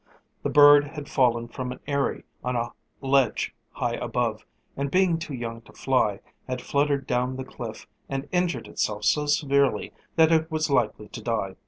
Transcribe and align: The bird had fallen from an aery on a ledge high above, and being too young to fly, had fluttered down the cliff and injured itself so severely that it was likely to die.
The 0.41 0.49
bird 0.49 0.87
had 0.87 1.07
fallen 1.07 1.47
from 1.47 1.71
an 1.71 1.79
aery 1.85 2.23
on 2.43 2.55
a 2.55 2.71
ledge 3.01 3.53
high 3.73 3.93
above, 3.97 4.43
and 4.75 4.89
being 4.89 5.19
too 5.19 5.35
young 5.35 5.61
to 5.61 5.73
fly, 5.73 6.21
had 6.47 6.59
fluttered 6.59 7.05
down 7.05 7.35
the 7.35 7.45
cliff 7.45 7.85
and 8.09 8.27
injured 8.31 8.67
itself 8.67 9.03
so 9.03 9.27
severely 9.27 9.93
that 10.15 10.31
it 10.31 10.49
was 10.49 10.71
likely 10.71 11.07
to 11.09 11.21
die. 11.21 11.55